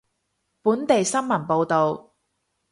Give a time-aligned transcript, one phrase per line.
[0.63, 2.15] 本地新聞報道